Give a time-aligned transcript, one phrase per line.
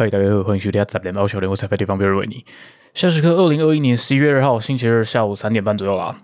[0.00, 2.42] 嗨，大家好，欢迎收听杂联猫小联，我是飞地方贝尔维尼。
[2.94, 6.16] 下时刻二零二一年十一月二号星期日下午三点半左右啦。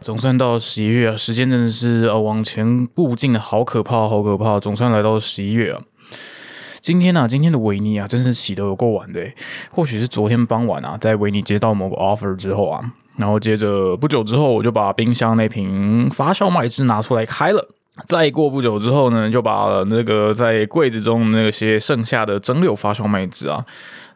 [0.00, 4.58] 总算到十一月啊，时间真的是呃往前步进的好可怕，好可怕。
[4.58, 5.82] 总算来到十一月啊。
[6.80, 9.30] 今天呢，今天的维尼啊，真是起得有够晚的。
[9.70, 12.82] 或许是昨天傍晚啊，在维尼接到某个 offer 之后啊，
[13.18, 17.68] 然后接着不久之后，我就把冰箱那瓶发酵麦汁拿出来开了。
[18.06, 23.64] 再过不久之后呢，就把那个在柜子中那些剩下的蒸馏发酵麦汁啊，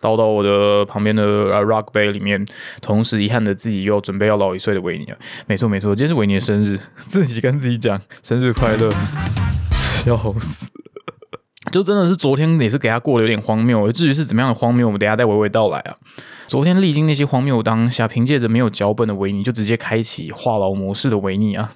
[0.01, 1.23] 倒到我的旁边的
[1.65, 2.45] rock 杯里面。
[2.80, 5.16] 同时，遗憾的自己又准备要老一岁的维尼啊，
[5.47, 8.91] 没错没错，今天是维尼的生日， 自己跟自己讲生日快乐，
[10.05, 10.66] 笑死！
[11.73, 15.97] 就真的是昨天也是给他过得有点荒谬，至于是怎么样的荒谬，我们等下再娓娓道来啊。
[16.47, 21.73] 昨天历经那些荒谬当下，凭借着没有脚本的维尼，就直接开启话痨模式的维尼啊，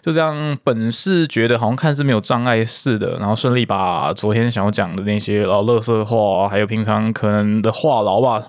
[0.00, 8.46] 就这样，本是觉得好像看似没有障碍似的，然后顺利把昨天想要讲的那些呃乐色话，还有平常可能的话痨吧，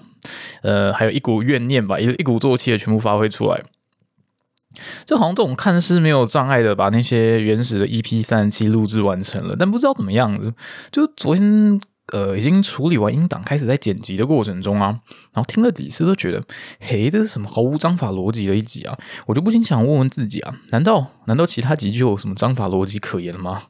[0.61, 3.59] 呃，还有一股怨念吧，一一鼓作气的全部发挥出来。
[5.05, 10.53] 就好像这种看似没有障碍的把那些原始的 EP 三十七录制完成了，但不知道怎么样子，
[10.91, 11.79] 就昨天。
[12.13, 14.89] 呃，已经处理完音档，开始在剪辑的过程中啊，
[15.33, 16.39] 然后听了几次都觉得，
[16.79, 18.95] 嘿，这是什么毫无章法逻辑的一集啊！
[19.25, 23.63] 我就不禁想问问自己啊，难道难道其他集就有什么章法逻辑可言吗？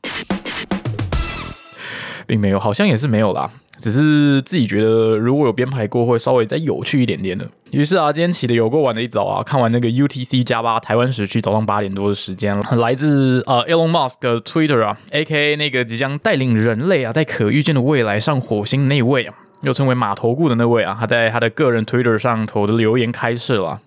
[2.25, 3.49] 并没有，好像也是没有啦。
[3.77, 7.45] 只是自己觉得，如果有编排过，会稍微再有趣一点点的。
[7.71, 12.63] 于是啊，今天起的有够晚的一早啊，看完那个 UTC 加八台湾时区早上八点多的时间了。
[12.77, 23.81] 来自呃 Elon Musk 的 Twitter 啊，A.K.A 那个即将带领人类啊，在可预见的未来上火星那位啊，又称为马头固的那位啊，他在他的个人 Twitter 上头的留言开设了。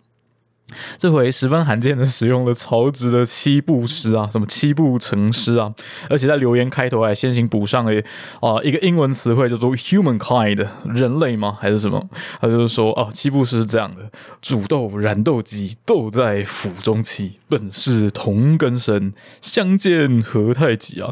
[0.98, 5.72] 这回十分罕见的使用了曹植的七步诗啊，什么七步成诗啊，
[6.10, 7.92] 而且在留言开头还先行补上了
[8.40, 11.56] 啊一个英文词汇叫做 humankind 人类吗？
[11.60, 12.02] 还是什么？
[12.40, 14.10] 他就是说哦，七步诗是这样的：
[14.42, 21.08] 煮豆燃豆萁，豆在釜中泣，本是同根生，相见何太急啊！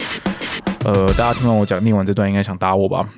[0.84, 3.08] 呃，大家听完我讲念完这段，应该想打我吧？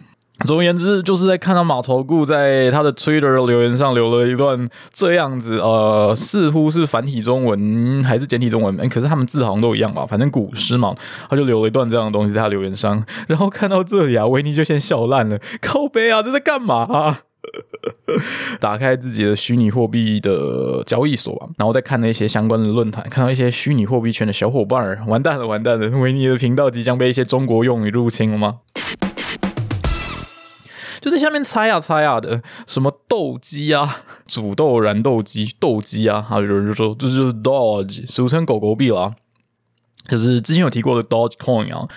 [0.44, 10.94] 总而言之，就是在看到马头固在他的 Twitter 留言上留了一段这样子，呃，似乎是繁体中文还是简体中文，可是他们字好像都一样吧，反正古诗嘛，
[11.28, 13.04] 他就留了一段这样的东西在他留言上。
[13.27, 17.19] 然后看到这里啊，维尼就先笑烂了， 靠背啊，这在干嘛？
[18.60, 28.59] 打开自己的虚拟货币的交易所吧，然后再看那些相关的论坛，看到一些虚拟货币圈的小伙伴，完蛋了，完蛋了，维尼的频道即将被一些中国用语入侵了吗？
[31.00, 39.14] 就在下面猜啊猜啊的，什么斗鸡啊，煮豆燃豆鸡，斗鸡啊，还有人就说这就是 Doge，俗称狗狗币啦，
[40.09, 41.88] 就是之前有提过的 Doge Coin 啊。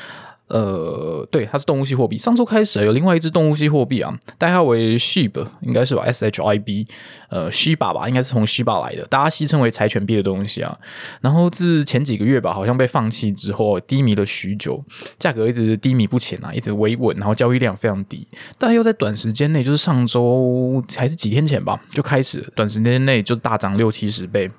[0.51, 2.17] 呃，对，它是动物系货币。
[2.17, 6.85] 上周开始有另外一只动物系货币啊，代号为 Shib，应该是吧？S H I B，
[7.29, 10.77] 呃，Shiba 吧，应该是从 Shiba 来的，大家戏称为柴犬币的东西啊。
[11.21, 14.83] 然后自前几个月吧，好像被放弃之后，低迷了许久，
[15.17, 18.27] 价格一直低迷不前啊，一直维稳，然后交易量非常低。
[18.57, 24.51] 但又在短时间内，就是上周还是几天前吧，就开始短时间内就大涨六七十倍，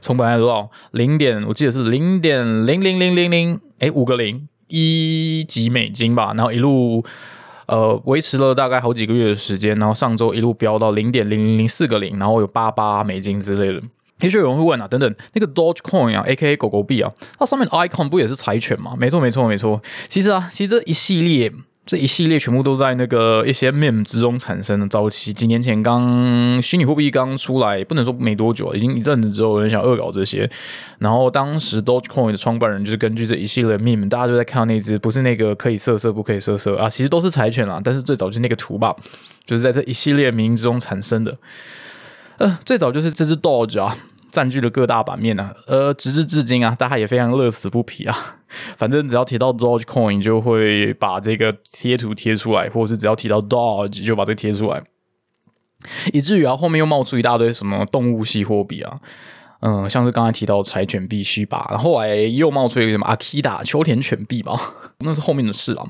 [0.00, 4.48] 从本来多少零点，我记得是零点零零零零零，哎，五个零。
[4.72, 7.04] 一级美金吧，然后一路
[7.66, 13.82] 呃维持了大概好几个月的时间，然后上周一路飙到零点零零零四个零，然后有八八美金之类的。
[14.20, 18.94] 也许有人会问啊，等等，那个 Doge Coin 啊，A.K.A 狗狗币啊，它上面 icon 不也是柴犬吗？
[18.98, 19.82] 没错，没错，没错。
[20.08, 21.52] 其实啊，其实这一系列。
[21.84, 24.86] 这一系列全部都在那个一些 meme 之中产生的。
[24.86, 30.48] 早期几年前刚虚拟货币刚出来，不能说没多久，已经一阵子之后，有人想恶搞这些。
[30.98, 37.80] 然后当时 Dogecoin 的创办人就是根据这一系列 meme，大家就在看到那只不是那个可以色色不可以色色啊，其实都是柴犬啦。
[37.82, 38.94] 但是最早就是那个图吧，
[39.44, 41.36] 就是在这一系列名之中产生的。
[42.38, 43.96] 呃，最早就是这只 Doge 啊。
[44.28, 48.36] 占据了各大版面啊，呃，直至至今啊，大家也非常乐此不疲啊。
[48.76, 54.82] 反正只要提到 Dogecoin，就会把这个贴图贴出来，或者是只要提到 Doge，就把这贴出来，
[56.12, 59.00] 以至于啊，后面又冒出一大堆什么动物系货币啊。
[59.64, 64.58] 嗯，像是刚才提到柴犬币、须吧，然后来又冒出一个什么阿基达秋田犬币嘛，
[64.98, 65.86] 那是后面的事啊。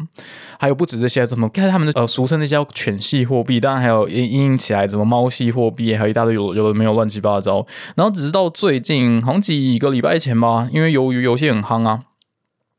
[0.61, 7.67] 还有不止这些，什么看他们的呃俗称那些犬系货币，当然还有因应起来什么猫系货币，还有一大堆有有的没有乱七八糟。
[7.97, 12.03] 然后只是到最近好像几个礼拜前吧，因为由于游戏很夯啊，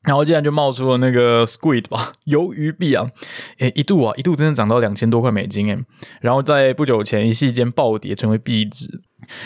[0.03, 3.09] 然后竟然就冒出了那个 Squid 吧， 鱿鱼币啊，
[3.59, 5.77] 诶一度啊一度真的涨到两千多块美金诶，
[6.21, 9.01] 然后在不久前一夕间暴跌成为币值。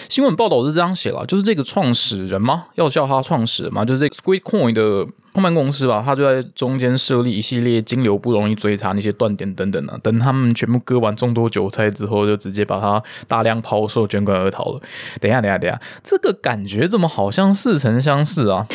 [0.10, 2.66] 新闻报道是这样写了，就是这个创始人吗？
[2.76, 3.86] 要叫他创始人吗？
[3.86, 14.82] 就是这个 Squid Coin 的创办公司吧，他就在中间设立一系列金流不容易追查那些断点等等啊，等他们全部割完众多韭菜之后，就直接把它大量抛售，卷款而逃了。
[15.22, 18.66] 等一下，等一下，等一下，这个感觉怎么好像似曾相识啊？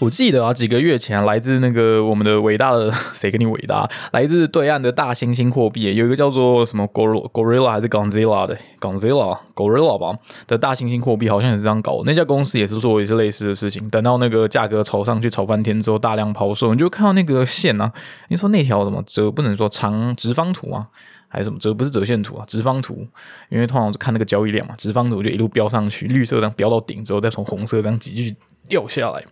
[0.00, 3.88] 我记得啊，几个月前来自那个我们的伟大的 谁跟你伟大？
[4.12, 12.02] 来自对岸的大猩猩货币，有一个叫做什么 Gorilla 还是 Godzilla 的 Gonzilla Gorilla 吧的大猩猩货币，好像也是这样搞。
[12.04, 13.88] 那家公司也是做一些类似的事情。
[13.88, 17.92] 等到那个价格炒上去，炒翻天之后，大量抛售，你就看到那个线啊。
[18.28, 20.88] 你说那条什么折不能说长直方图啊，
[21.28, 22.44] 还是什么折不是折线图啊？
[22.46, 23.06] 直方图，
[23.48, 24.74] 因为通常是看那个交易量嘛。
[24.76, 28.36] 直方图就一路飙上去，绿色这样飙到顶之后，再从红色这样急剧
[28.68, 29.24] 掉下来。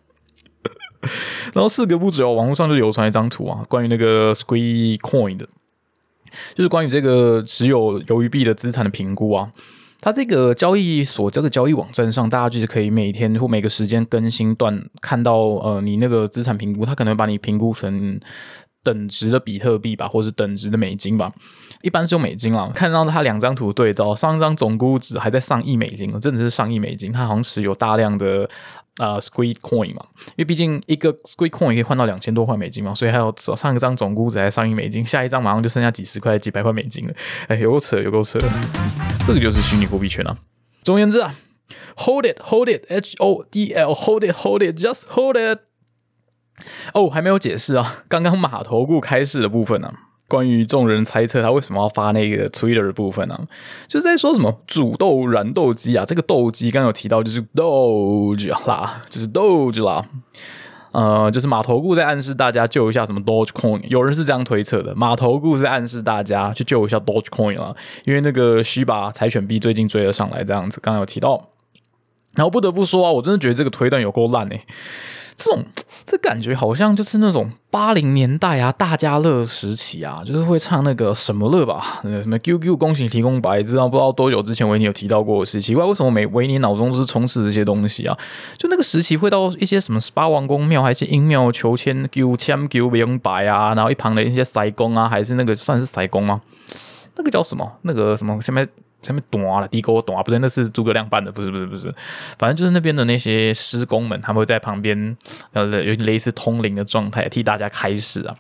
[1.52, 5.46] 然后四个不止哦，网络上就流传一张图啊，关于那个 Squee Coin 的，
[6.54, 9.50] 就是关于这个持有鱿鱼币的资产的评估啊。
[10.00, 18.18] 它这个交易所这个交易网站上，大家就是可以每天或每个时间更新段看到呃你那个资产评估，它可能把你评估成
[18.82, 21.32] 等值的比特币吧，或者是等值的美金吧。
[21.82, 22.70] 一般是用美金啊。
[22.74, 27.12] 看到它两张图对照，上一张总估值还在上亿美金，真的是上亿美金。
[27.12, 28.48] 它好像持有大量的。
[28.98, 37.14] 啊，Squid Coin 嘛，因为毕竟一个 Squid Coin 可以换到两千多块美金嘛，所以还有上一张总估值还上亿美金，下一张马上就剩下几十块、几百块美金了。
[37.48, 38.38] 哎，有够扯，有够扯，
[39.26, 40.36] 这个就是虚拟货币圈啊。
[40.82, 41.34] 总而言之啊
[41.96, 45.60] ，Hold it，Hold it，H O D L，Hold it，Hold it，Just hold it。
[46.92, 49.94] 哦，还没有解释啊，刚刚码头股开市的部分呢。
[50.32, 53.38] 关于众人猜测他为什么要发那个 Twitter 的部分呢？
[53.86, 60.06] 就是在说什么煮豆燃豆机啊，这个豆机刚有提到就是 Doge 啦，就是 Doge 啦，
[60.92, 67.76] 呃，就是马头顾在暗示大家救一下什么 Dogecoin，有人是这样推测的，马头顾是暗示大家去救一下 Dogecoin 啊，
[68.06, 71.50] 因为那个 Shiba 柴犬币最近追了上来，这样子刚有提到，
[72.34, 74.64] 然后不得不说啊，我真的觉得这个推断有够烂哎。
[75.44, 75.64] 这种
[76.06, 88.16] 这感觉好像就是那种八零年代啊，大家乐时期啊，就是会唱那个什么乐吧，那 个什么 QQ 恭喜提供白，知道不知道多久之前维尼有提到过是奇怪，为什么每维尼脑中是充斥这些东西啊？
[88.56, 96.40] 就那个时期会到一些什么十八王公庙，还是阴庙求签 Q 签 Q 明白啊，然后一旁的一些塞公啊，还是那个算是塞公吗？
[97.16, 97.70] 那个叫什么？
[97.82, 98.68] 那个什么下面？
[99.02, 101.92] 前面短了，低沟短不对，那是诸葛亮办的，不是不是不是，
[102.38, 105.16] 反正就是那边的那些施工们，他们会在旁边，
[105.52, 108.36] 呃，有类似通灵的状态，替大家开始啊，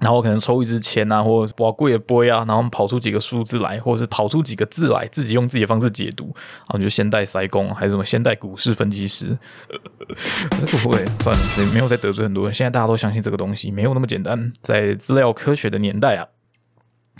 [0.00, 9.36] 然后可能抽一支签啊，或者贵的杯啊，然后跑出几个数字来，或者是跑出几个字来，自己用自己的方式解读，然后就现代塞工，还是什么现代股市分析师，
[10.50, 16.26] 这 个不会算了，没有再得罪很多人，现在大家都相信这个东西没有那么简单，在资料科学的年代啊。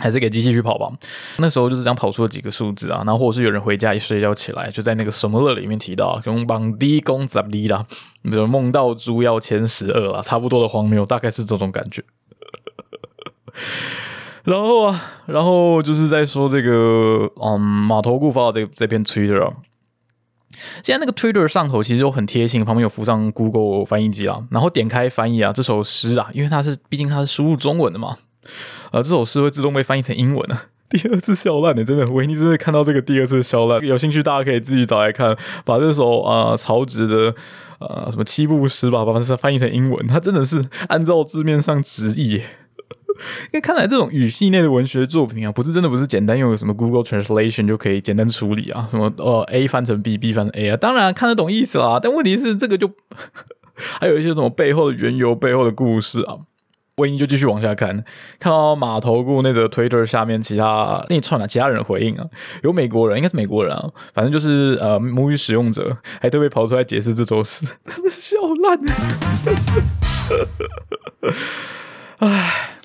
[0.01, 0.89] 还是给机器去跑吧。
[1.37, 7.85] 那时候就是这样跑出了几个数字啊，然后或者是有人回家一睡觉起来，就在那个什么乐里面提到，用帮低公怎么啦，
[8.23, 12.03] 比如梦到猪要前十二啊，差不多的荒谬，大概是这种感觉。
[14.43, 19.53] 然后啊，然后就是在说这个，嗯，码头固发这这篇 Twitter 啊，
[20.83, 28.17] 现在那个 Twitter 上头其实就很贴心，旁边有附上 Google 翻译机啊，然后点开翻译啊，这首诗啊，因为它是毕竟它是输入中文的嘛。
[28.91, 30.65] 啊，这首诗会自动被翻译成英文啊！
[30.89, 35.37] 第二次笑烂的，真的，维尼真的看到这个第二次笑烂，有兴趣大家可以自己找来看。
[35.63, 37.33] 把这首啊曹植的
[37.79, 42.41] 呃什么七步诗吧，把它翻译成英文，它真的是按照字面上直译。
[43.45, 51.99] 因为看来这种语系内的文学作品啊，不是真的不是简单用什么 Google Translation 就可以简单处理啊，什么呃 A 翻成 B，B 翻成 A 啊，当然看得懂意思啦。
[52.01, 52.91] 但问题是这个就
[53.75, 56.35] 还有一些什么背后的缘由、背后的故事啊。
[57.01, 57.89] 维尼就继续往下看，
[58.39, 62.25] 看到码头顾那则 Twitter 下面其他那一串啊，其他人回应啊，
[62.63, 67.65] 有美国人，应该是美国人啊，反正就是呃母语使用者，还特别跑出来解释这周四，
[68.09, 68.79] 笑烂。
[72.19, 72.77] 唉。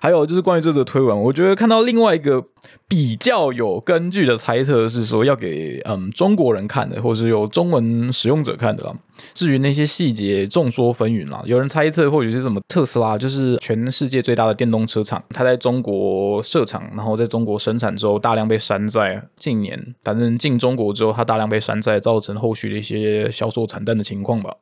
[0.00, 2.44] 还有就是关于这则推文，我觉得看到另外一个
[2.88, 8.94] 比较有根据的猜测是说要给嗯中国人看的，或是有中文使用者看的啦。
[9.32, 11.42] 至于那些细节，众说纷纭啦。
[11.46, 19.22] 有人猜测或者是什么特斯拉就是全世界最大的电动车厂，它在中国设厂，然后在中国生产之后大量被山寨。
[19.36, 24.54] 近年反正进中国之后，它大量被山寨，造成后续的一些销售惨淡的情况吧。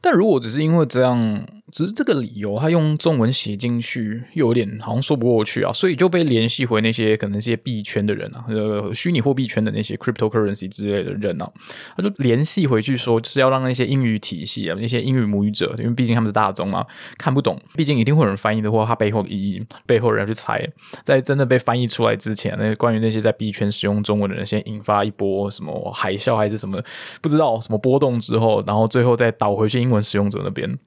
[0.00, 11.50] 但如果只是因为这样，只是这个理由，他用中文写进去，又有点好像说不过去啊，所以就被联系回那些可能一些币圈的人啊，呃，虚拟货币圈的那些 cryptocurrency 之类的人啊，
[11.96, 16.84] 他就联系回去说，就是要让那些英语体系啊，那些英语母语者，因为毕竟他们是大众嘛，
[17.16, 20.62] 看不懂，毕竟一定会有人翻译的话，他背后的意义，背后人要去猜，
[21.02, 26.82] 在真的被翻译出来之前，那关于那些在币圈使用中文的人，先引发一波什么海啸还是什么，
[27.22, 29.69] 不知道什么波动之后，然后最后再倒回。
[29.70, 30.78] 些英文使用者那边。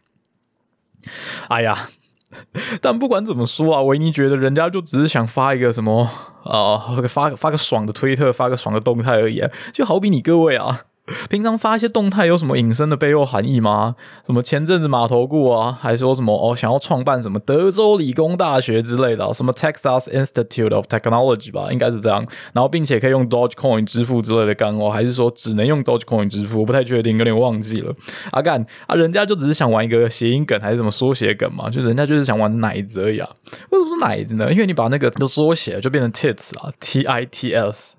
[1.48, 1.90] 哎呀，
[2.82, 6.08] 但不管怎么说啊，维尼觉得人家就只是想发一个什么
[6.44, 10.86] 啊，发发个爽的推特，发个爽的动态而已，啊就好比你各位啊。
[11.30, 13.96] 平常发一些动态有什么隐身的背后含义吗？
[14.26, 22.26] 什么前阵子码头顾啊，还说什么哦想要创办什么德州理工大学之类的，什么 Texas Institute of Technology 吧，应该是这样。
[22.54, 26.62] 然后并且可以用 Dogecoin 支付之类的干哦，还是说只能用 Dogecoin 支付？
[26.62, 27.94] 我不太确定，有点忘记了。
[28.32, 31.70] 阿干啊，人家就只是想玩一个谐音梗还是什么缩写梗嘛？
[31.70, 33.30] 就人家就是想玩奶子而已啊。
[33.72, 34.50] 为什么说奶子呢？
[34.54, 37.96] 因为你把那个的缩写就变成 tits 啊，T I T S。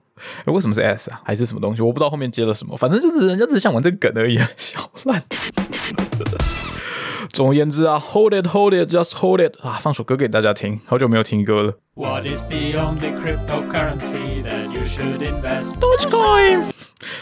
[0.46, 1.20] 为什么是 S 啊？
[1.24, 1.82] 还是什么东西？
[1.82, 5.22] 我不知道后面接了什么，反正就是人家只是想玩这个梗而已，小烂。
[7.32, 9.78] 总而言之啊，Hold it, hold it, just hold it 啊！
[9.80, 11.74] 放首歌给大家听，好久没有听歌了。
[11.94, 15.78] What is the only cryptocurrency that you should invest?
[15.80, 16.66] Dogecoin。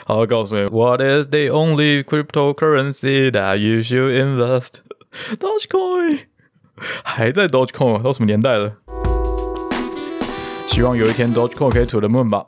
[0.04, 4.80] 好，告诉你，What is the only cryptocurrency that you should invest?
[5.38, 6.18] Dogecoin。
[7.04, 8.74] 还在 Dogecoin，都什么年代了？
[10.66, 12.44] 希望有一天 Dogecoin 可以 to the moon 吧。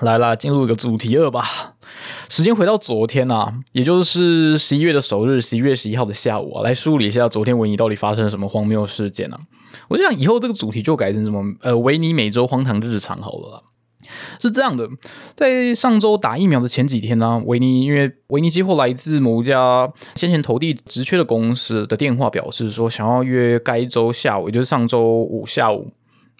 [0.00, 1.74] 来啦，进入一个主题二吧。
[2.28, 9.38] 时间回到昨天啊，也就是十一月的首日，十一月十一号的下午啊，来梳理一下昨天维尼到底发生了什么荒谬事件呢？
[9.88, 13.62] 我想以后这个主题就改成什么呃，维尼每周荒唐日常好了。
[14.40, 14.88] 是这样的，
[15.34, 25.92] 在上周打疫苗的前几天呢，维尼因为维尼接获来自某家先前投递职缺的公司的电话，表示说想要约该周下午，也就是上周五下午。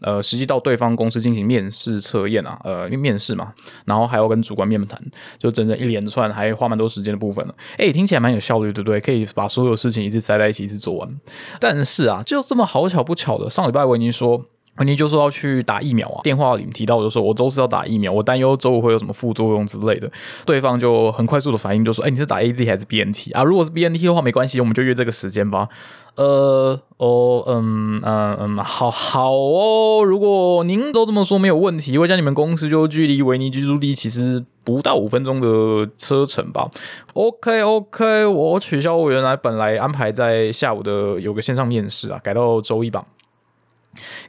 [0.04, 3.52] 呃，实际到对方公司进行面试测验啊，呃，因为面试嘛，
[3.86, 5.00] 然后还要跟主管面谈，
[5.38, 7.54] 就整整一连串，还花蛮多时间的部分了。
[7.78, 9.00] 哎，听起来蛮有效率，对不对？
[9.00, 11.20] 可以把所有事情一次塞在一起，一次做完。
[11.58, 14.44] 但是啊，就这么好巧不巧的，上礼拜我已经说，
[14.78, 20.10] 维尼就说要去打疫苗啊，电话里面提到就说，我周四要打疫苗，我担忧周五会有什么副作用之类的。
[20.44, 23.44] 对方就很快速的反应就说，哎，你是打 A Z 还是 B N T 啊？
[23.44, 25.68] 如果是 B N T 的话，没关系，我们就约这个时间吧。
[26.16, 30.04] 呃，哦，嗯，嗯，嗯，好好哦。
[30.04, 31.96] 如果您都这么说，没有问题。
[31.98, 36.68] 我想你们公司就距离维尼居住地其实不到五分钟的车程吧。
[37.14, 43.04] OK，OK，我取消我原来本来安排在下午的有个线上面试啊，改到周一吧。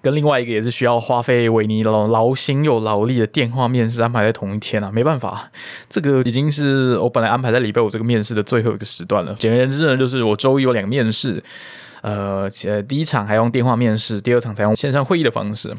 [0.01, 5.50] 跟另外一个也是需要花费维尼劳劳心又劳力的电话面试安排在同一天啊，没办法，
[5.89, 9.36] 这个已经是我本来安排在礼拜五这个面试的最后一个时段了。
[9.39, 11.43] 简而言之呢，就是我周一有两个面试，
[12.01, 12.50] 呃，
[12.88, 15.75] 第一场还用电话面试，第二场采用线上会议的方式。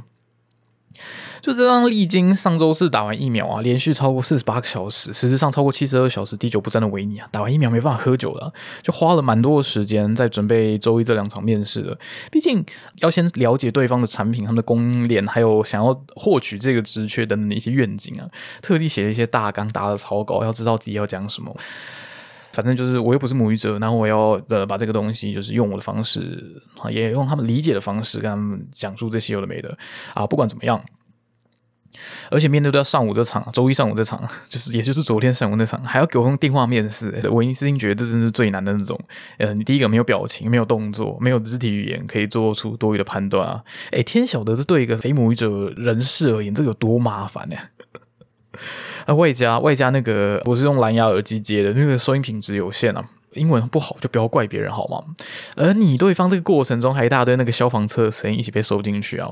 [1.46, 11.96] 就这样，历经上周四打完疫苗啊，连续超过四十八个小时，实质上超过七十二小时，滴酒不沾的维尼啊，打完疫苗没办法喝酒了，就花了蛮多的时间在准备周一这两场面试的。
[12.32, 18.26] 毕竟要先了解对方的产品、他们的供应链，还有想要获取这个职缺等等的一些愿景啊，
[18.60, 21.56] 特地写了一些大纲，打了草稿，要知道自己要讲什么。
[22.54, 26.60] 反正就是我又不是母语者，然后我要呃把这个东西就是用我的方式，
[26.90, 29.78] 也用他们理解的方式跟他们讲述这些有的没的
[30.12, 30.84] 啊，不管怎么样。
[32.30, 37.10] 而且面对到上午这场，周一上午这场， 就是也就是昨天上午那场，还要给我用电话面试。
[37.30, 38.98] 维尼斯汀觉得这真是最难的那种。
[39.38, 43.62] 呃，你第一个没有表情，没有动作，没有肢体语言，可以做出多余的判断啊！
[43.92, 47.56] 哎，天晓得这对一个非母语者人士而言，这个有多麻烦呢？
[49.06, 53.04] 啊，外加外加那个，我是用蓝牙耳机接的，那个收音品质有限啊。
[53.36, 55.02] 英文不好就不要怪别人好吗？
[55.56, 59.30] 而你对方这个过程中还一大堆那个消防车的声音一起被收进去啊！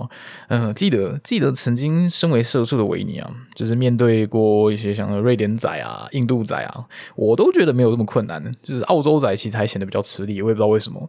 [0.49, 6.85] 嗯，记得记得曾经身为社畜的维尼啊，就是面对过一些像瑞典仔啊、印度仔啊，
[7.17, 8.45] 我都觉得没有这么困难。
[8.63, 11.09] 就是澳洲仔其实还显得比较吃力，我也不知道为什么。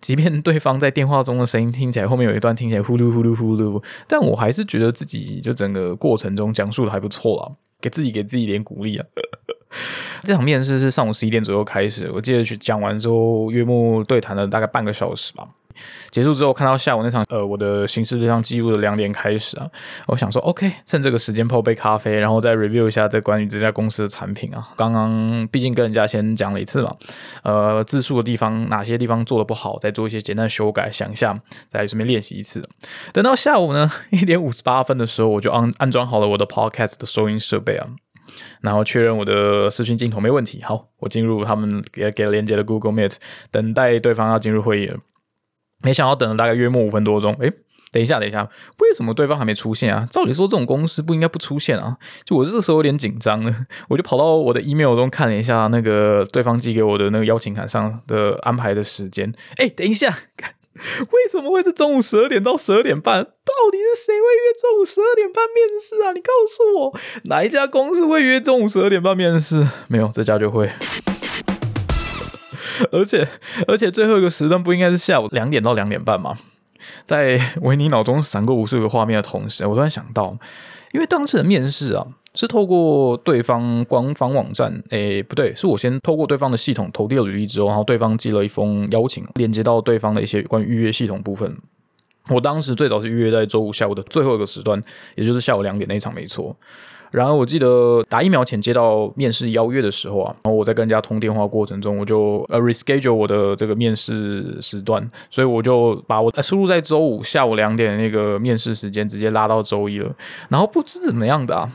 [0.00, 9.06] 即便对方在电话中的声音听起来后面有一段听起来呼噜呼噜呼噜，但我还是觉得自己就整个过程中讲述的还不错啊，给自己给自己一点鼓励啊。
[10.22, 15.46] 这场面试是上午十一点左右开始，我记得去讲完之后，约莫对谈了大概半个小时吧。
[16.10, 19.66] 结束之后，看到下午那场，呃，我的行事历上记录的两点开始啊，
[20.06, 24.68] 我想说，OK，趁这个时间泡杯咖啡，然后再 review 一下这关于这家公司的产品啊。
[24.76, 26.94] 刚刚毕竟跟人家先讲了一次嘛，
[27.42, 32.62] 呃，自述的地方哪些地方做的不好，再做一些简单修改，想一下，再顺便练习一次。
[33.14, 37.88] 等到下午呢一点五十八分的时候，我就安安装好了我的 podcast 的收音设备啊。
[38.60, 43.16] 然后确认我的视讯镜头没问题，好，我进入他们给给连接的 Google Meet，
[43.50, 44.98] 等待对方要进入会议了。
[45.82, 47.52] 没想到等了大概约莫五分多钟，诶，
[47.90, 48.48] 等一下，等一下，
[48.78, 50.06] 为什么对方还没出现啊？
[50.10, 51.98] 照理说这种公司不应该不出现啊。
[52.24, 59.32] 就我这个时候有点紧张了，我就跑到我的 email 中看了一下那个对方寄给我的那个邀请函上的安排的时间。
[59.58, 60.16] 诶，等一下。
[61.12, 63.24] 为什么会是中午十二点到十二点半？
[63.24, 66.12] 到底是谁会约中午十二点半面试啊？
[66.12, 66.92] 你告诉我，
[67.24, 69.66] 哪一家公司会约中午十二点半面试？
[69.88, 70.70] 没有，这家就会。
[72.90, 73.28] 而且
[73.68, 76.36] 而且最后一个时段不应该是下午两点到两点半吗？
[77.04, 80.36] 在维尼脑中闪过无数个画面的同时，我突然想到，
[80.92, 91.56] 因为当次的面试啊，是透过对方官方网站，诶，不对，是我先透过对方的系统投递了履历之后，然后对方寄了一封邀请，连接到对方的一些关于预约系统部分。
[92.28, 94.80] 我当时最早是预约在周五下午的最后一个时段，
[95.16, 96.56] 也就是下午两点那一场，没错。
[97.12, 110.10] 然后，我记得打疫苗前接到面试邀约的时候啊，然后我在跟人家通电话过程中，我就呃 reschedule 我的这个面试时段，所以我就把我输入在周五下午两点那个面试时间直接拉到周一了。
[110.48, 111.70] 然后不知怎么样的啊，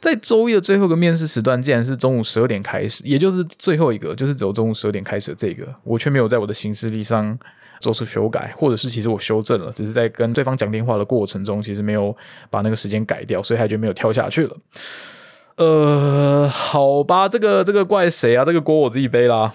[0.00, 7.38] 在周一的最后一个面试时段竟然是中午十二点开始，也就是最后一个，就是只有中午十二点开始的这个，我却没有在我的行事历上。
[7.84, 12.16] 做出修改，或者是其实我修正了，只是在跟对方讲电话的过程中，其实没有
[12.48, 14.56] 把那个时间改掉，所以他就没有跳下去了。
[15.56, 18.42] 呃，好吧，这个这个怪谁啊？
[18.44, 19.52] 这个锅我自己背啦。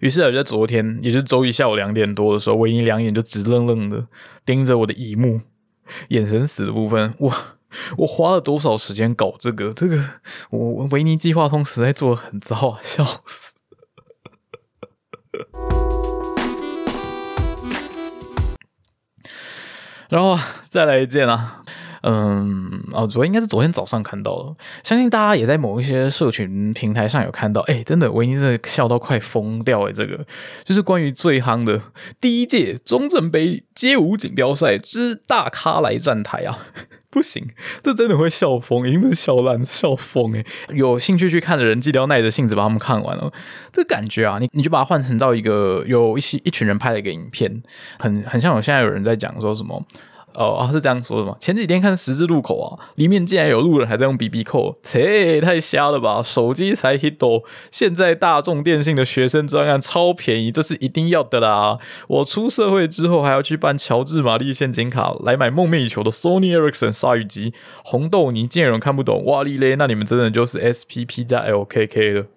[0.00, 4.06] 于是啊，就在昨天，也就是周一下午两点多的时候，维尼两眼就直愣愣的
[4.44, 5.40] 盯着我的荧幕，
[6.08, 7.32] 眼神死的部分，我
[7.98, 9.72] 我花了多少时间搞这个？
[9.72, 10.02] 这个
[10.50, 13.52] 我维尼计划通实在做的很糟啊，笑死。
[20.10, 20.36] 然后
[20.68, 21.62] 再来一件啊，
[22.02, 30.26] 嗯，哦，昨天应该是昨天早上看到了，相信大家也在某一些社群平台上有看到，哎，真的，我已经是笑到快疯掉哎，这个
[30.64, 31.80] 就是关于最夯的
[32.20, 36.58] 第一届中正杯街舞锦标赛之大咖来站台啊。
[37.10, 37.44] 不行，
[37.82, 40.46] 这真的会笑疯，已经不是笑烂，笑疯诶。
[40.72, 43.32] 有兴趣去看的人，记得要耐着性子把他们看完了。
[43.72, 47.62] 这感觉啊，你你就把它换成到一个有一些一群人拍的一个影片，
[47.98, 49.84] 很很像我现在有人在讲说什么。
[50.34, 51.36] 哦，是这样说的吗？
[51.40, 56.22] 前几天看十字路口啊，里面竟然有路人还在用 BB 扣，切，太瞎了吧！
[56.22, 61.78] 手机才 hit 多，现在大众电信的学生专案超便宜，这是一定要的啦！
[62.08, 67.52] 我出社会之后还要去办乔治玛丽现金卡来买梦寐以求的 Sony Ericsson 鲨鱼机。
[67.84, 69.74] 红豆泥，见人看不懂，哇哩嘞！
[69.76, 72.26] 那你们真的就是 SPP 加 LKK 了。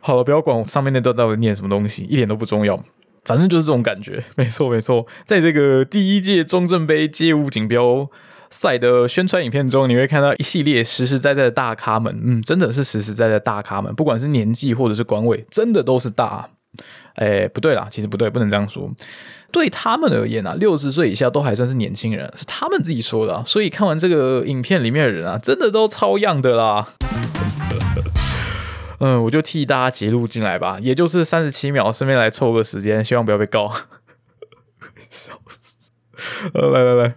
[0.00, 2.82] 好了，不要管我上面那段到底念什么东西，一点都不重要。
[3.24, 5.06] 反正就是这种感觉， 没错没错。
[5.24, 8.08] 在这个第一届中正杯街舞锦标
[8.50, 16.50] 赛的宣传影片中，你会看到一系列实实在在的大咖们，嗯，真的是实实在在大咖们，不管是年纪或者是官位，真的都是大。
[17.16, 18.90] 哎，不对啦，其实不对，不能这样说。
[19.50, 23.44] 对他们而言啊，六十岁以下都还算是年轻人，是他们自己说的。
[23.44, 26.88] 所以看完这个影片里面的人啊，真的都超样的啦。
[29.04, 33.68] 嗯，我就替大家截录进来吧，也就是三十七秒，顺便来凑个时间，希望不要被告。
[35.10, 35.90] 笑死！
[36.54, 37.14] 呃，来来来。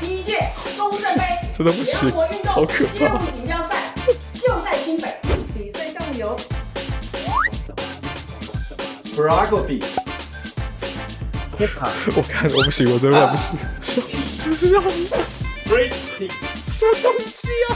[0.00, 1.24] 第一届中正杯
[1.56, 2.10] 真的不行，
[2.44, 2.98] 好可怕！
[2.98, 3.74] 街舞锦标赛
[4.34, 5.16] 就在新北，
[5.54, 6.38] 比赛项目有
[9.16, 9.82] choreography、
[11.58, 11.90] hip hop。
[12.14, 14.02] 我看我不行，我真的不行， 笑，
[15.68, 15.76] 笑。
[16.70, 17.74] 什么东西啊？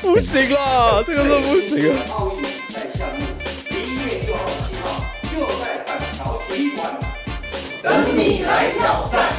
[0.00, 1.98] 不行啦，这个是不行啊！
[2.10, 4.86] 奥运比赛项目十一月六号、七号
[5.32, 6.80] 就在板桥体育馆
[7.82, 9.32] 等你来挑战。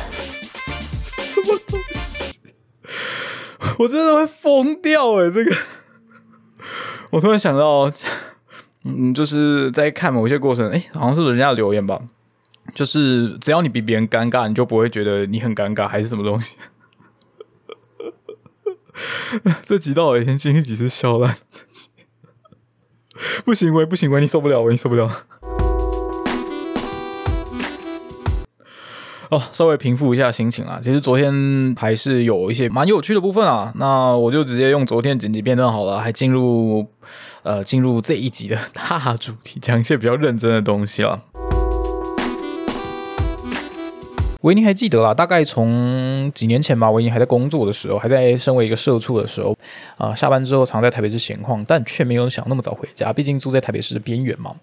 [1.17, 2.39] 什么东西？
[3.79, 5.31] 我真的会疯掉哎！
[5.31, 5.55] 这个，
[7.11, 7.89] 我突然想到，
[8.83, 11.99] 嗯，就是在看某些过程，哎，好像是人家的留言吧，
[12.75, 16.55] 就是只要你比别人尴尬，你就不会觉得你很尴尬，还是什么东西？
[19.65, 21.35] 这几道我已经经历几次笑烂，
[23.43, 25.09] 不行，我不行，我你受不了，我你受不了。
[29.29, 30.79] 哦，稍微平复一下心情啊。
[30.83, 33.71] 其实昨天还是有一些蛮有趣的部分啊。
[33.75, 36.87] 那我就直接用昨天剪辑片段好了，还进入
[37.41, 41.19] 呃进入这一集的 大主题，讲一些比较认真的东西了。
[44.43, 49.57] 维尼还记得啦，大概从几年前吧，维尼还在工作的时候，还在身为一个社畜的时候，
[49.97, 54.53] 啊，下班之后常在台北市闲逛，但却没有想那么早回家，毕竟住在台北市的边缘嘛。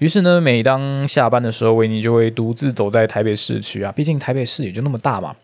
[0.00, 5.36] 于是呢，每当下班的时候，维尼就会独自走在台北市区啊，毕竟台北市也就那么大嘛。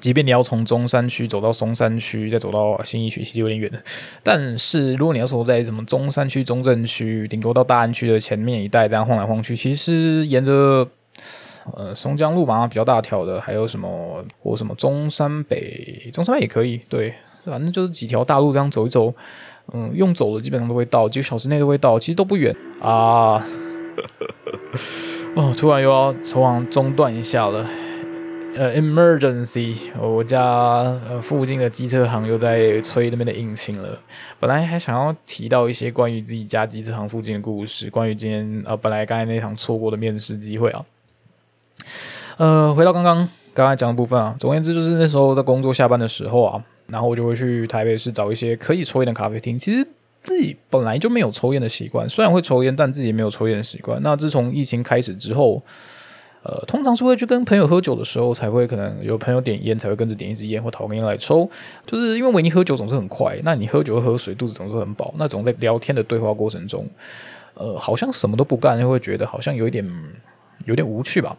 [0.00, 3.80] 即便你要从中山区走到松山区，再走到新义区，其实有点远的。
[4.24, 10.88] 但是如果你要说在什么中山区、中正区，顶多到大安区的前面一带这样晃来晃去，其实沿着。
[11.74, 19.12] 呃，松江路嘛，比较大条的，还有什么或什么中山北，中山北也可以，对，反正就是几条大路这样走一走，
[19.72, 23.44] 嗯，用走的基本上都会到，几个小时内都会到，其实都不远啊。
[25.34, 27.66] 哦， 突然又要从往中断一下了，
[28.54, 29.76] 呃，emergency！
[30.00, 33.98] 我家呃附近的机车行又在催那边的引擎了。
[34.40, 40.84] 本来还想要提到一些关于自己家机车行附近的故事，关于今天呃本来刚才那场错过的面试机会啊。
[42.36, 49.58] 呃，回到刚刚刚才讲的部分啊，总而言之就是那时候在工作下班的时候啊，然后我就会去台北市找一些可以抽烟的咖啡厅。
[49.58, 49.86] 其实
[50.22, 54.00] 自己本来就没有抽烟的习惯，虽然会抽烟，但自己没有抽烟的习惯。
[54.02, 55.62] 那自从疫情开始之后。
[56.44, 61.50] 呃，通常是会去跟朋友喝酒的时候，才会可能有朋友点烟，才会跟着点一支烟或讨根烟来抽。
[61.84, 65.12] 就是因为维尼喝酒总是很快，那你喝酒喝水，肚子总是很饱。
[65.18, 66.88] 那种在聊天的对话过程中，
[67.54, 69.84] 呃，好像什么都不干，就会觉得好像有一点
[70.64, 71.36] 有点无趣吧。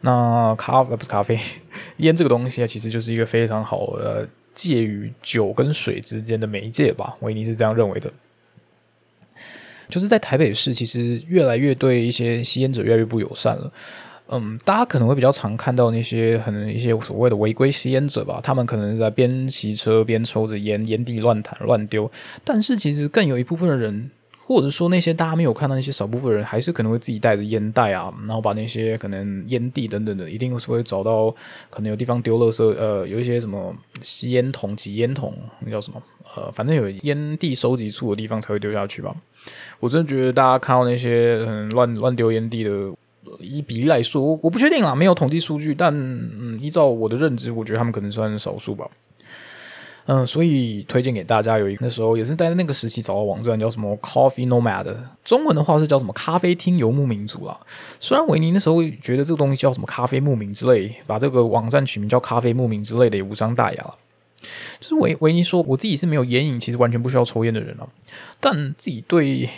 [0.00, 1.38] 那咖不是咖啡，
[1.98, 7.16] 烟这个东西啊，其实就是一个非常好的介于酒跟水之间的媒介吧。
[7.20, 8.12] 维尼是这样认为的。
[9.88, 13.72] 就是在台北市，其实越来越对一些吸烟者越来越不友善了。
[14.28, 22.10] 嗯，大家可能会比较常看到那些可能一些所谓的违规吸烟者吧，他们可能在边骑车边抽着烟，烟蒂乱弹乱丢。
[22.42, 24.10] 但是其实更有一部分的人，
[24.46, 31.34] 或者说那些大家没有看到那些少部分人，还是可能会自己带着烟袋啊，然后把那些可能烟蒂等等的，一定是会找到
[31.70, 36.02] 可能有地方丢垃圾，呃，有一些什么吸烟筒、挤烟筒，那叫什么？
[36.36, 39.14] 呃，反正有烟蒂收集处的地方才会丢下去吧。
[39.78, 42.70] 我真的觉得大家看到那些嗯乱乱丢烟蒂的，
[43.40, 48.88] 以比例来说，我我不确定啊，没有统计数据，但嗯，依照我的认知，我觉得他们可能算少数吧。
[50.06, 57.58] 嗯，所以推荐给大家有一那时候也是在那个时期找到网站叫什么 Coffee Nomad，中文的话是叫什么咖啡厅游牧民族啊。
[58.00, 63.94] 虽然维尼那时候觉得这个东西叫什么咖啡牧民之类，把这个网站取名叫咖啡牧民之类的也无伤大雅。
[64.78, 67.88] 就是维维尼说，我自己是没有烟瘾，其实完全不需要抽烟的人了，
[68.40, 69.48] 但自己对。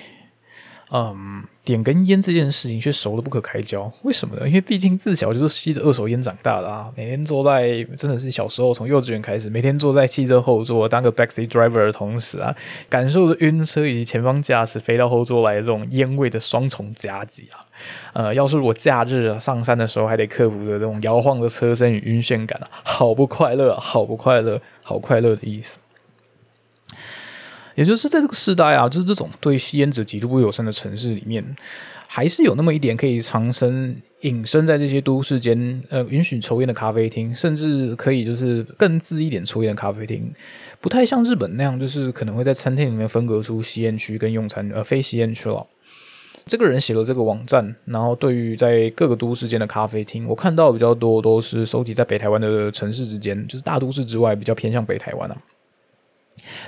[0.93, 4.47] 嗯，点根烟这件事情却熟的不可开交，为什么呢？
[4.47, 12.55] 因为毕竟自小就是吸着二手烟长大的啊，每天坐在真的是小时候从幼稚园开始，每天坐在汽车后座当个 backseat driver 的同时啊，
[12.89, 17.67] 感受着晕车以及前方驾驶飞到后座来的这种烟味的双重夹击啊，
[18.13, 25.79] 呃，要是我假日上山的时候还得克服着这种摇晃的车身与晕眩感啊，好不快乐，好不快乐，好快乐的意思。
[27.77, 31.45] 也就是在这个时代啊，就是这种对吸烟者极度不友善的城市里面，
[32.09, 40.33] 还是有那么一点可以藏身隐身在这些都市间，呃，允许抽烟的咖啡厅，甚至可以就是更自一点抽烟的咖啡厅，
[40.81, 45.65] 不太像日本那样，就是可能会在餐厅里面分隔出吸烟区跟用餐呃非吸烟区了。
[46.47, 55.37] 这个人写了这个网站，然后对于在各个都市间的咖啡厅，我看到比较多都是收集在北台湾的城市之间，就是大都市之外比较偏向北台湾啊。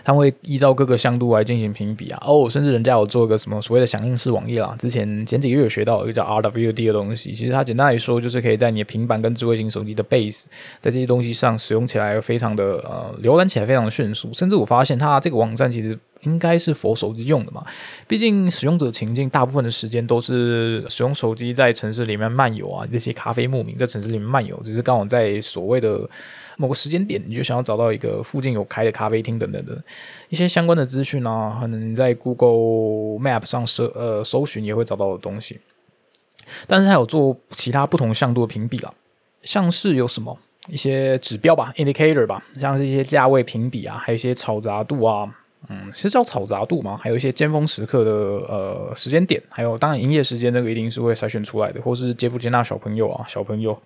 [0.05, 4.75] 他会依照各个香度来进行评比啊，哦，甚至人家有做一个什么所谓的响应式网页啦。
[4.79, 10.45] 之前前几个月有学到一个叫 RWD 的东西，其实它简单来说就是可以在你的平板跟智慧型手机的 base，
[10.81, 14.33] 在这些东西上使用起来非常的呃，浏览起来非常的迅速。
[14.33, 15.99] 甚至我发现它这个网站其实。
[16.23, 17.65] 应该是佛手机用的嘛？
[18.07, 26.09] 毕竟使用者情境大部分的时间都是使用手机在城市里面漫游啊，这些咖啡牧民在城市里面漫游，只是刚好在所谓的
[26.57, 29.81] 某个时间点，你就想要找到一个附近有开的咖啡厅等等的
[30.29, 35.61] 一些相关的资讯啊，可能你在 Google Map 上搜呃搜寻也会找到的东西。
[36.67, 38.93] 但是它有做其他不同向度的评比啊，
[39.43, 40.37] 像是有什么
[40.69, 45.33] 一些指标吧，indicator 吧，像是一些价位评比啊，还有一些嘈杂度啊。
[45.69, 46.97] 嗯，是叫嘈杂度吗？
[46.97, 53.77] 还有一些尖峰时刻的呃时间点，还有当然营业时间那个一定是会筛选出来的，或是接不接纳小朋友啊，小朋友。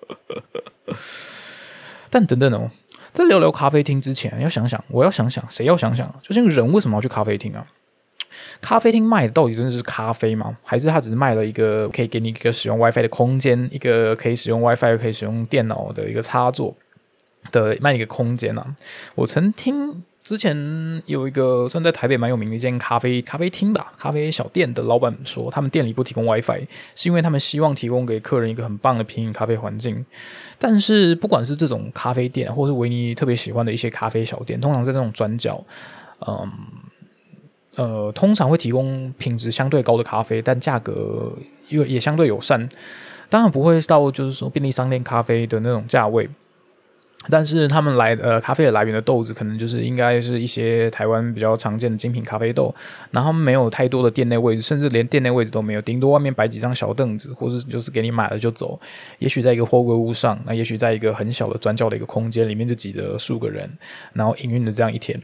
[2.10, 2.70] 但等等哦，
[3.12, 6.06] 在聊聊咖啡厅之前，要想想，我要想想，谁要想想？
[6.22, 7.66] 究竟人为什么要去咖啡厅啊？
[8.60, 10.56] 咖啡厅卖的到底真的是咖啡吗？
[10.62, 16.76] 还是他只是卖了一个可以给你一个使用 WiFi 的空间，一个可以使用 WiFi 又可以使用电脑的一个插座
[17.50, 18.76] 的卖一个空间呢？
[19.14, 20.04] 我曾听。
[20.22, 30.06] 之前有一个算在台北蛮有名的一间咖啡咖啡厅吧，咖啡小店的老板说，他们店里不提供 WiFi，是因为他们希望提供给客人一个很棒的品饮咖啡环境。
[30.60, 35.64] 但是不管是这种咖啡店，或是维尼特别喜欢的一些咖啡小店，通常在这种转角，
[36.26, 36.48] 嗯
[37.76, 41.32] 呃，通常会提供品质相对高的咖啡，但价格
[41.68, 42.68] 又也相对友善。
[43.28, 46.30] 当然不会到就是说便利商店咖啡的那种价位。
[47.28, 52.74] 但是他们来呃咖啡的来源的豆子可能就是应该是一些台湾比较常见的精品咖啡豆，
[53.10, 58.80] 然后没有太多的店内位置，甚至连店内位置都没有，顶多外面摆几张小凳子，或者就是给你买了就走。
[59.18, 63.70] 也许在一个货柜屋上，那也许在一个很小的转角的一个空间里面就挤着数个人，
[64.12, 65.20] 然后营运的这样一天。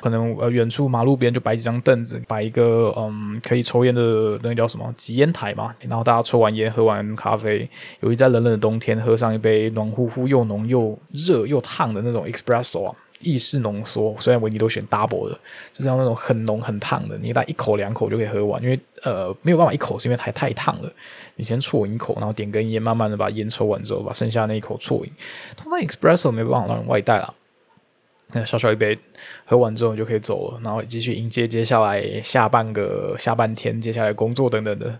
[0.00, 7.68] 可能呃远处马路边就摆几张凳子，摆一个嗯可以抽烟的那个叫什么集烟台嘛，然后大家抽完烟喝完咖啡，
[8.00, 12.94] 尤其在冷冷的冬天，喝上一杯暖乎乎又浓又热又烫的那种 espresso 啊。
[13.20, 15.34] 意式浓缩，虽然维尼都选 double 的，
[15.72, 20.92] 就是那种很浓很烫的，你大概一口两口就可以喝完，因为呃没有办法一口，是因为太太烫了。
[21.36, 25.10] 你先啜一口，然后点根烟，慢慢的把烟抽完之后，把剩下那一口啜饮。
[25.56, 27.32] 通常 espresso 没办法让人外带啦，
[28.32, 28.98] 那小小一杯
[29.44, 34.98] 喝完之后就可以走了，然后继续迎接接下来下半个下半天，接下来工作等等的。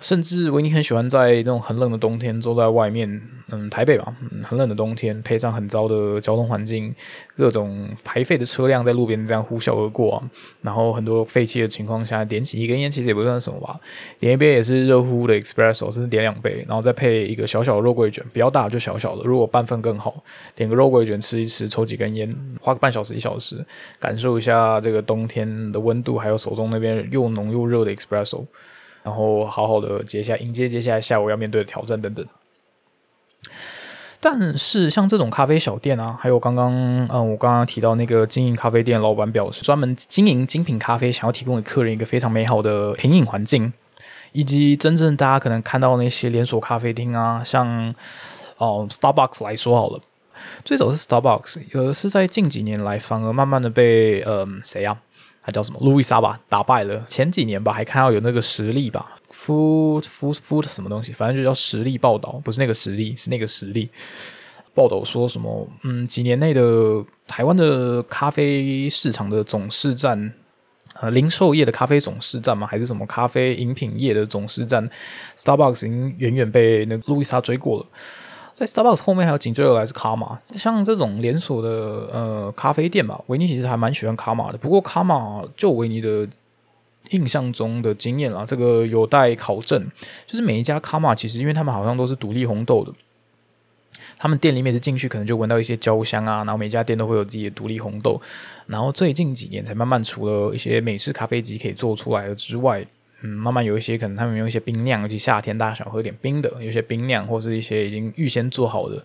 [0.00, 6.94] 甚至维尼很喜欢在那种很冷的冬天坐在外面，嗯，台北吧，嗯，很冷的冬天，配上很糟的交通环境，
[7.36, 10.30] 各种排废的车辆在路边这样呼啸而过啊，
[10.62, 13.80] 然后很多废气的情况下，点起一根烟其实也不算什么吧，
[14.20, 20.22] 点一杯也是热乎乎的 espresso，甚至点两杯，然后再配一个小小的肉桂卷，比较大就小小的，如果半份更好，
[20.54, 22.30] 点个肉桂卷吃一吃，抽几根烟，
[22.60, 23.66] 花个半小时一小时，
[23.98, 28.44] 感受一下这个冬天的温度，还有手中那边又浓又热的 espresso。
[29.02, 32.26] 然后好好的接下迎接接下来下午要面对的挑战等等。
[34.20, 36.72] 但是像这种咖啡小店啊，还有刚刚
[37.06, 43.72] 嗯我刚刚提到那个经营咖啡店老板表示，专门经营精品咖啡，想要提供给客人一个非常美好的品饮环境，
[44.32, 47.94] 以及真正大家可能看到那些连锁咖啡厅啊，像
[48.56, 50.00] 哦 Starbucks 来说好了，
[50.64, 55.00] 最早是 Starbucks，而是在近几年来反而慢慢的被嗯谁啊？
[55.48, 55.80] 他叫什么？
[55.80, 57.02] 路易莎吧，打败了。
[57.08, 63.88] 前几年吧，还看到有那个实力吧，food food food 什么东西，反正就叫实力报道，不是那个实力，是那个实力
[64.74, 65.66] 报道说什么？
[65.84, 70.34] 嗯，几年内的台湾的咖啡市场的总市占，
[71.00, 72.66] 呃，零售业的咖啡总市占吗？
[72.66, 74.86] 还是什么咖啡饮品业的总市占
[75.34, 77.86] ？Starbucks 已经远远被那个路易莎追过了。
[78.54, 84.58] 在 Starbucks 后面还有紧追而来是卡玛，像这种连锁的呃咖啡店吧，维尼其实还蛮喜欢卡玛的。
[84.58, 86.28] 不过卡玛就维尼的
[87.10, 89.88] 印象中的经验啊，这个有待考证。
[90.26, 92.92] 就是每一家卡玛其实，因为他们好像都是独立红豆的，
[94.16, 98.20] 他们店里面是进去可能就闻到一些焦香啊，然后每家店都会有自己的独立红豆。
[98.66, 102.84] 然后最近几年才慢慢除了一些美式咖啡机可以做出来的之外。
[103.22, 109.04] 嗯，慢慢有一些可能他们用一些冰酿，尤其夏天大家想喝点冰的，有些冰酿或是一些已经预先做好的，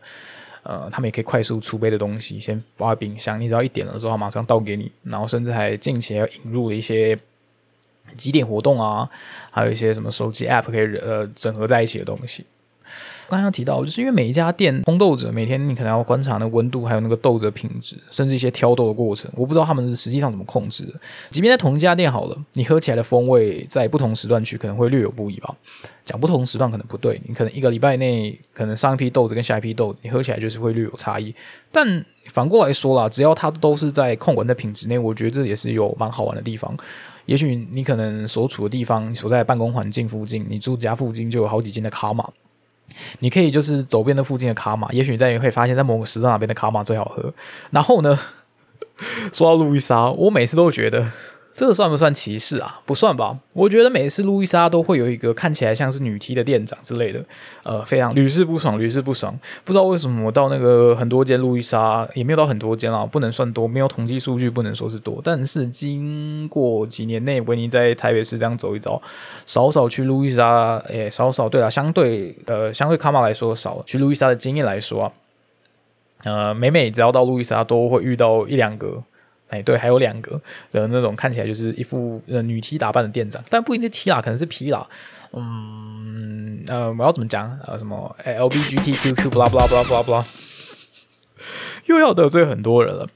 [0.62, 4.92] 呃，他们也可以快速储备的东西，先放在冰箱，你只要一点了之后，马上倒给你。
[5.04, 7.18] 然后甚至还近期要引入一些
[8.16, 9.10] 几点活动啊，
[9.52, 12.46] 还有一些什么手机 App 可以呃整合在一起的东西。
[13.30, 20.94] 刚刚提到，就是因为每一家店烘豆者每天你可能要观察那温度，还有那个豆子的品质，甚至一些挑豆的过程，我不知道他们是实际上怎么控制的。
[21.30, 25.56] 即便在同一家店好了，你喝起来的风味在不同时段去可能会略有不一吧。
[26.04, 31.34] 讲不同时段可能不对，你可能一个礼拜内，可能上一批豆子跟下一批豆子，你喝起来就是会略有差异。
[31.72, 36.76] 但反过来说啦，只要它都是在控管在品质内，我觉得这也是有蛮好玩的地方。
[37.26, 42.30] 也许你可能所处的地方，所在办公环境附近，你住家附近就有好几间的卡玛。
[43.20, 47.34] 你可以就是走遍那附近的卡玛，也许你在会发现，在某个时段哪边的卡玛最好喝。
[47.72, 48.18] 然后呢，
[49.34, 51.12] 说到路易莎，我每次都觉得。
[51.56, 52.82] 这算不算歧视啊？
[52.84, 53.38] 不算吧。
[53.54, 57.24] 我觉得每次路易莎都会有一个看起来像是女 T 的店长之类的，
[57.62, 59.38] 呃，非常屡试不爽，屡试不爽。
[59.64, 65.22] 不知道为什么我到那个很多间路易莎也没有到很多间啊，不能算多，没有统计数据，不能说是多。
[65.24, 69.00] 但是经过几年内维尼在台北市这样走一遭，
[69.46, 75.12] 少少去路易莎，诶，少少对啊，相对呃，相对卡玛来说少去路易莎的经验来说啊，
[76.24, 79.04] 呃，每每只要到路易莎都会遇到一两个。
[79.54, 84.88] 哎，对，还有两个的那种看起来就是一副呃女 T 打扮的店长，但不一定是 T 啦，可能是 P 啦。
[85.34, 87.56] 嗯，呃，我要怎么讲？
[87.68, 90.26] 呃，什么 LBGTQQ blah blah blah blah blah，
[91.86, 93.08] 又要得罪很多人了。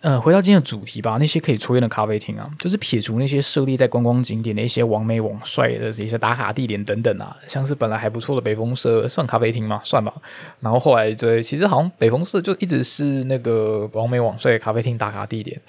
[0.00, 1.16] 呃，回到今天的主题吧。
[1.18, 9.80] 那些可以抽烟的咖啡厅啊，就是撇除那些设立在观光景点的一些网美网帅的一些打卡地点等等啊，像是本来还不错的北风社，算咖啡厅吗？
[9.82, 10.14] 算吧。
[10.60, 15.60] 然后后来这其实好像北风社就一直是那个网美网帅咖啡厅打卡地点。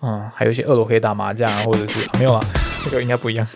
[0.00, 2.42] 嗯，还有一些二楼可以打麻将，或者是没有啊，
[2.84, 3.46] 这个应该不一样。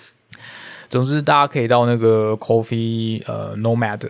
[0.91, 4.07] 总之，大家可以到那个 Coffee 呃 Nomad。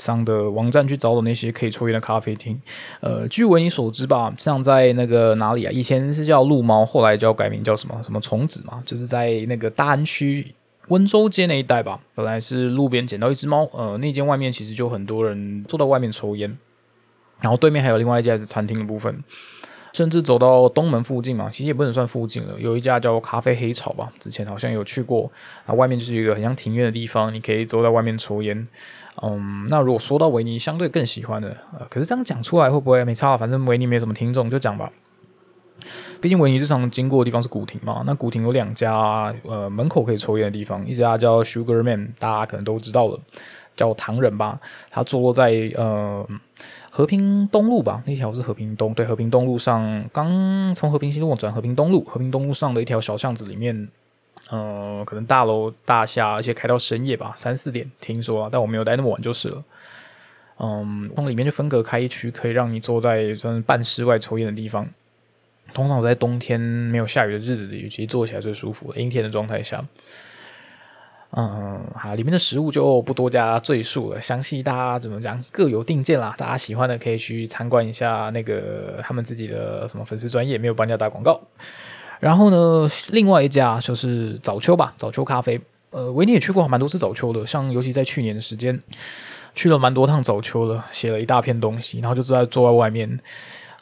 [0.00, 2.60] 上的网站去找找那些可以抽烟的咖啡厅。
[3.00, 5.70] 呃，据为你所知吧，像在那个哪里啊？
[5.70, 8.82] 以前是叫鹿猫，后来叫改名叫什么什么虫子嘛？
[8.86, 10.54] 就是在那个大安区
[10.88, 12.00] 温州街那一带吧。
[12.14, 16.56] 本来是路边捡到一只猫，呃，那间外面其实就很多人坐在外面抽烟，
[17.40, 19.22] 然后对面还有另外一家是餐厅的部分。
[19.92, 22.54] 甚至走到东门附近嘛，其实也不能算附近了。
[22.60, 25.28] 有一家叫咖啡黑草吧，之前好像有去过。
[25.66, 28.68] 啊，外面就是一个很像庭院的地方，你可以坐在外面抽烟。
[29.22, 33.36] 嗯，那如果说到维尼相对更喜欢的，呃，可是这样讲出来会不会没差？
[33.36, 34.90] 反正维尼没什么听众，就讲吧。
[36.20, 43.18] 毕竟维尼日常经过的地方是古亭嘛，那古亭有两家呃门口可以抽烟的地方，一家叫 Sugar Man，大家可能都知道了，
[43.76, 46.26] 叫唐人吧，它坐落在呃
[46.90, 53.88] 和平东路吧，那条是和平东，对，和平东路上刚从和平西路转和平东路，和平东路上的一条小巷子里面，
[54.50, 59.64] 呃，可能大楼大厦，而且开到深夜吧，三四点听说，但我没有待那么晚就是了。
[60.58, 64.86] 嗯，从里面就分隔开一区，可以让你坐在算半室外抽烟的地方。
[65.72, 68.92] 通常在冬天没有下雨的日子里，其实坐起来最舒服。
[68.94, 69.84] 阴天的状态下，
[71.30, 76.34] 嗯，好，里面的食物就不多加赘述了，详细大家怎么讲各有定见啦。
[76.36, 81.40] 大家喜欢的可以去参观一下那个他们自己的什么粉丝专业，没有帮人家打广告。
[82.20, 85.60] 然后呢，另外一家就是早秋吧，早秋咖啡。
[85.90, 88.80] 呃，维尼也去过蛮多次早秋的，像尤其在去年的时间，
[89.56, 93.18] 去了蛮多趟早秋的，写了一大片东西，然后就坐在坐在外面。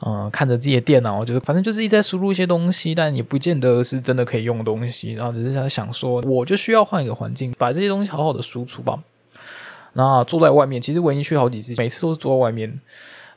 [0.07, 5.13] 嗯，看着自己的电脑，就是反正就是一直在输入一些东西，但也不见得是真的可以用的东西。
[5.15, 8.97] 然后只是想想说，我就需要换一个环境，把这些东西好好的输出吧。
[9.95, 12.81] 那坐在外面，其实我已经去好几次，每次都是坐在外面，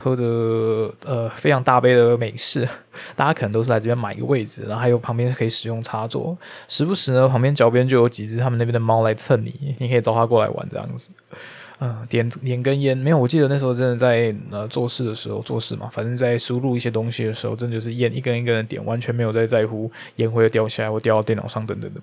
[0.02, 2.68] 喝着呃非常大杯的美式。
[3.14, 6.36] 大家可能都是来这边买一个位置，然后还有旁边可以使用插座。
[6.66, 11.10] 时不时呢，旁边脚边就有几只他们那边的猫来蹭你，你可以找它过来玩这样子。
[11.84, 22.00] 嗯，点点根烟没有，我记得那时候真的在呃做事的时候做事嘛，反正在输入一些东西的时候，真的就是烟一根一根的点，完全没有在在乎烟灰会掉下来或掉到电脑上等等的。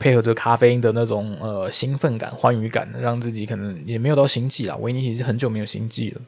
[0.00, 4.74] 配合着咖啡因的那种呃兴奋感、欢愉感，让自己可能也没有到心悸啦。
[4.80, 6.20] 维尼其实很久没有心悸了，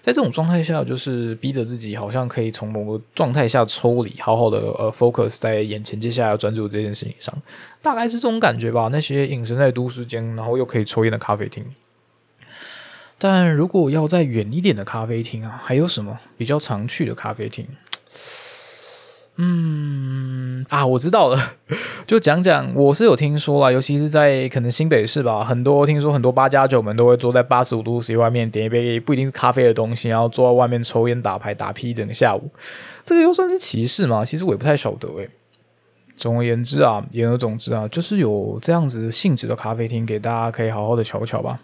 [0.00, 7.36] 在这种状态下，就是逼着自己好像可以从某个状态下抽离，好好的呃 focus 在眼前接下来要专注这件事情上，
[7.82, 8.88] 大概是这种感觉吧。
[8.92, 11.64] 那些隐身在都市间，然后又可以抽烟的咖啡厅。
[13.18, 17.66] 但如果要再远一点的咖啡厅啊，还有什么比较常去的咖啡厅？
[19.38, 21.38] 嗯啊，我知道了，
[22.06, 32.50] 就讲讲，我是有听说啦，尤其是在可能新北市吧，很多听说很多八加九们都会坐在八十五度 C 外面点一杯不一定是咖啡的东西，然后坐在外面抽烟打牌打屁一整个下午，
[33.04, 34.24] 这个又算是歧视吗？
[34.24, 35.28] 其实我也不太晓得诶。
[36.16, 41.60] 总而言之啊，言而总之啊，就是有这样子性质的咖啡厅，给大家可以好好的瞧瞧吧。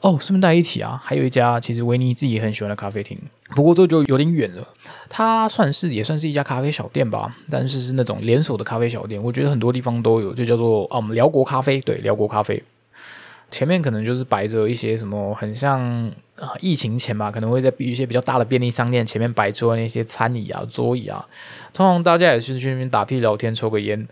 [0.00, 3.18] 哦，顺便带一起啊，还有一家其实维尼自己很喜欢的咖啡厅，
[3.54, 4.66] 不过这就有点远了。
[5.10, 9.22] 它算是也算是一家咖啡小店吧，但是是那种连锁的咖啡小店。
[9.22, 11.78] 我觉得很多地方都有，就叫做嗯辽国咖啡。
[11.82, 12.62] 对，辽国咖啡
[13.50, 15.82] 前面可能就是摆着一些什么，很像
[16.36, 21.26] 啊疫情前吧，可能会在一些比较大的便利商店前面摆出那些餐椅啊、桌椅啊。
[21.74, 24.08] 通常大家也是去那边打屁聊天、抽个烟。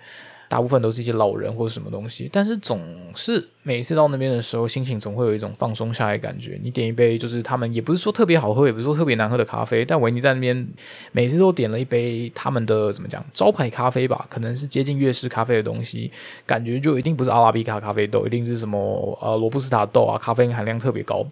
[0.48, 2.80] 大部分都是一些老人或者什么东西，但是总
[3.14, 6.58] 是每次到那边的时候，心情总会有一种放松下来的感觉。
[6.62, 10.66] 你点一杯，就是他们也不是说特别好喝，也不是说特别难喝的咖啡，但维尼在那边
[11.12, 16.10] 每次都点了一杯他们的怎么讲招牌咖啡吧，可能是接近粤式咖啡的东西，
[16.46, 21.26] 感觉就一定不是阿拉比卡咖啡豆，一定是什么呃罗布斯塔豆啊，咖啡因含量特别高，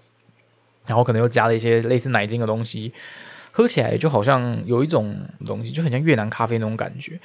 [0.85, 2.93] 然后可能又加了一些类似奶精的东西，
[3.51, 7.19] 喝起来就好像有一种东西，就很像越南咖啡那种感觉。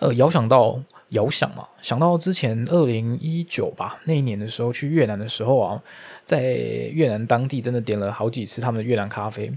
[0.00, 5.82] 呃，遥想到遥想嘛，想到之前二零一九吧那一年的时候去越南的时候啊，
[6.24, 6.42] 在
[6.92, 9.52] 越南当地真的点了好几次他们的越南咖啡，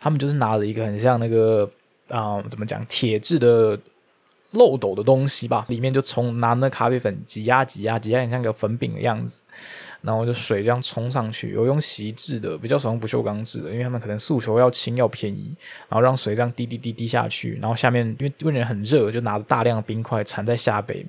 [0.00, 1.70] 他们就是拿了一个很像那个
[2.08, 3.78] 啊怎么讲铁质的
[4.52, 9.42] 漏斗的东西吧，里面就从拿那咖啡粉挤压挤压挤压，很像个粉饼的样子。
[10.02, 15.52] 然后就水这样冲上去，有用锡制的，比较少用不锈钢制的，因为他们可能诉求要轻要便宜。
[15.88, 21.04] 然后让水这样滴滴滴滴下去，然后下面因为因为人很热，就拿着大量的冰块缠在下杯，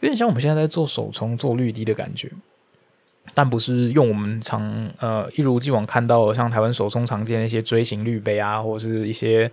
[0.00, 2.28] 有点像我们现在在做手冲做绿滴的感觉，
[3.34, 9.48] 但不是用我们常呃一如既往看到像台湾手冲常见的一些锥形滤杯啊，或者是一些。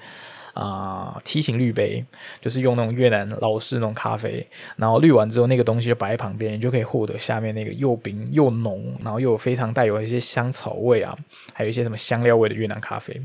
[0.56, 2.04] 啊，梯形滤杯
[2.41, 11.13] 就是用那种越南老式那种咖啡，然后滤完之后，那个东西就摆在旁边，你就可以获得下面那个又冰又浓，然后又非常带有一些香草味啊，
[11.54, 13.22] 还有一些什么香料味的越南咖啡，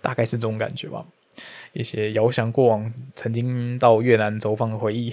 [0.00, 1.04] 大概是这种感觉吧。
[1.72, 5.12] 一些遥想过往曾经到越南走访的回忆。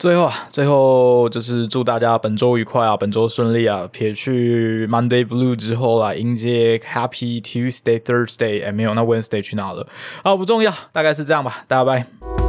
[0.00, 3.86] 最后啊，最后就是祝大家本周愉快啊，本周顺利啊！
[3.92, 9.86] 撇去 Monday Blue 之后啊，迎接 Happy Tuesday、Thursday，哎，没有，那 Wednesday 去哪了？
[10.22, 12.39] 啊，不重要，大概是这样吧，大家拜。